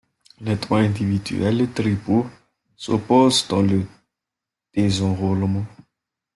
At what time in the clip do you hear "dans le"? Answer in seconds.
3.47-3.85